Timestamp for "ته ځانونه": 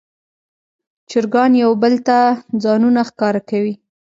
2.07-2.99